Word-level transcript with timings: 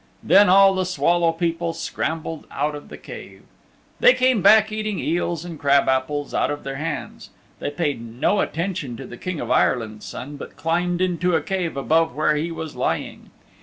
Then 0.23 0.49
all 0.49 0.73
the 0.73 0.83
Swallow 0.83 1.31
People 1.31 1.73
scrambled 1.73 2.47
out 2.49 2.73
of 2.73 2.89
the 2.89 2.97
cave. 2.97 3.43
They 3.99 4.15
came 4.15 4.41
back 4.41 4.71
eating 4.71 4.97
eels 4.97 5.45
and 5.45 5.59
crab 5.59 5.87
apples 5.87 6.33
out 6.33 6.49
of 6.49 6.63
their 6.63 6.77
hands. 6.77 7.29
They 7.59 7.69
paid 7.69 8.01
no 8.01 8.39
attention 8.39 8.97
to 8.97 9.05
the 9.05 9.15
King 9.17 9.39
of 9.39 9.51
Ireland's 9.51 10.07
Son, 10.07 10.37
but 10.37 10.55
climbed 10.55 11.01
into 11.01 11.35
a 11.35 11.41
cave 11.43 11.77
above 11.77 12.15
where 12.15 12.35
he 12.35 12.49
was 12.51 12.75
lying. 12.75 13.29